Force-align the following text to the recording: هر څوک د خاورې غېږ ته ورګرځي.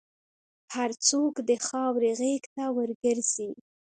هر 0.75 0.89
څوک 1.07 1.33
د 1.49 1.51
خاورې 1.67 2.11
غېږ 2.19 2.43
ته 2.55 2.63
ورګرځي. 2.77 3.49